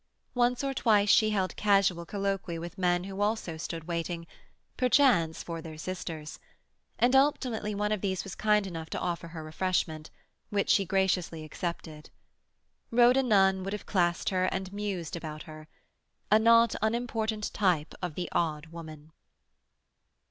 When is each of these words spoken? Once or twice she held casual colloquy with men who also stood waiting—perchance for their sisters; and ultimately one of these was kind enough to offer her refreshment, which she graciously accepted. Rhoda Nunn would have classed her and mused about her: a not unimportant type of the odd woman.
Once 0.33 0.63
or 0.63 0.73
twice 0.73 1.11
she 1.11 1.29
held 1.29 1.55
casual 1.55 2.07
colloquy 2.07 2.57
with 2.57 2.75
men 2.75 3.03
who 3.03 3.21
also 3.21 3.55
stood 3.55 3.83
waiting—perchance 3.83 5.43
for 5.43 5.61
their 5.61 5.77
sisters; 5.77 6.39
and 6.97 7.15
ultimately 7.15 7.75
one 7.75 7.91
of 7.91 8.01
these 8.01 8.23
was 8.23 8.33
kind 8.33 8.65
enough 8.65 8.89
to 8.89 8.99
offer 8.99 9.27
her 9.27 9.43
refreshment, 9.43 10.09
which 10.49 10.71
she 10.71 10.85
graciously 10.87 11.43
accepted. 11.43 12.09
Rhoda 12.89 13.21
Nunn 13.21 13.61
would 13.63 13.73
have 13.73 13.85
classed 13.85 14.29
her 14.29 14.45
and 14.45 14.73
mused 14.73 15.15
about 15.15 15.43
her: 15.43 15.67
a 16.31 16.39
not 16.39 16.73
unimportant 16.81 17.53
type 17.53 17.93
of 18.01 18.15
the 18.15 18.27
odd 18.31 18.69
woman. 18.71 19.11